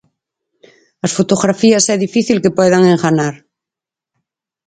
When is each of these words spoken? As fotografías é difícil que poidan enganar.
As 1.05 1.11
fotografías 1.17 1.85
é 1.93 1.95
difícil 2.05 2.37
que 2.43 2.55
poidan 2.57 2.83
enganar. 2.93 3.35